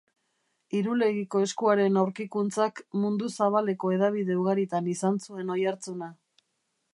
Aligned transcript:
Irulegiko 0.77 1.41
Eskuaren 1.47 1.99
aurkikuntzak 2.03 2.81
mundu 3.03 3.29
zabaleko 3.37 3.93
hedabide 3.97 4.39
ugaritan 4.41 4.89
izan 4.95 5.21
zuen 5.27 5.55
oihartzuna 5.59 6.11